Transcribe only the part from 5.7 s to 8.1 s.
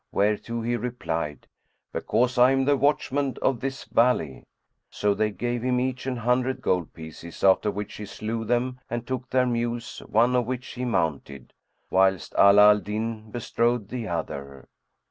each an hundred gold pieces, after which he